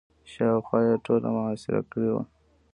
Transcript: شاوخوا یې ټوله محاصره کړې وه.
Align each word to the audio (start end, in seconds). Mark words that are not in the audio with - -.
شاوخوا 0.31 0.79
یې 0.87 0.93
ټوله 1.05 1.29
محاصره 1.35 1.81
کړې 1.91 2.09
وه. 2.13 2.23